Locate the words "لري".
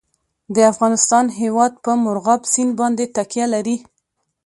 3.53-3.77